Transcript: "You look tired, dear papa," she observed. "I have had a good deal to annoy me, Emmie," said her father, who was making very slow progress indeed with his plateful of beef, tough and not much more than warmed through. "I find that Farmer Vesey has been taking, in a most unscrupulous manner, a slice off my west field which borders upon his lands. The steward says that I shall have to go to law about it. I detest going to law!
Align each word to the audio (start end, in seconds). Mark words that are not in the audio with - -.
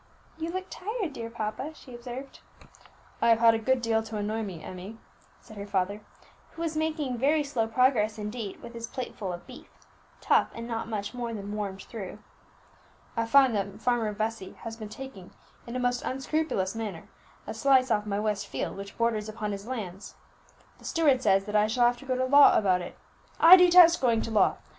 "You 0.39 0.49
look 0.49 0.65
tired, 0.71 1.13
dear 1.13 1.29
papa," 1.29 1.75
she 1.75 1.93
observed. 1.93 2.39
"I 3.21 3.29
have 3.29 3.37
had 3.37 3.53
a 3.53 3.59
good 3.59 3.83
deal 3.83 4.01
to 4.01 4.17
annoy 4.17 4.41
me, 4.41 4.63
Emmie," 4.63 4.97
said 5.41 5.57
her 5.57 5.67
father, 5.67 6.01
who 6.53 6.63
was 6.63 6.75
making 6.75 7.19
very 7.19 7.43
slow 7.43 7.67
progress 7.67 8.17
indeed 8.17 8.63
with 8.63 8.73
his 8.73 8.87
plateful 8.87 9.31
of 9.31 9.45
beef, 9.45 9.67
tough 10.19 10.49
and 10.55 10.67
not 10.67 10.87
much 10.89 11.13
more 11.13 11.35
than 11.35 11.53
warmed 11.55 11.83
through. 11.83 12.17
"I 13.15 13.27
find 13.27 13.53
that 13.55 13.79
Farmer 13.79 14.11
Vesey 14.11 14.53
has 14.63 14.75
been 14.75 14.89
taking, 14.89 15.33
in 15.67 15.75
a 15.75 15.79
most 15.79 16.01
unscrupulous 16.01 16.73
manner, 16.73 17.07
a 17.45 17.53
slice 17.53 17.91
off 17.91 18.07
my 18.07 18.19
west 18.19 18.47
field 18.47 18.77
which 18.77 18.97
borders 18.97 19.29
upon 19.29 19.51
his 19.51 19.67
lands. 19.67 20.15
The 20.79 20.85
steward 20.85 21.21
says 21.21 21.45
that 21.45 21.55
I 21.55 21.67
shall 21.67 21.85
have 21.85 21.97
to 21.97 22.05
go 22.07 22.15
to 22.15 22.25
law 22.25 22.57
about 22.57 22.81
it. 22.81 22.97
I 23.39 23.55
detest 23.55 24.01
going 24.01 24.23
to 24.23 24.31
law! 24.31 24.57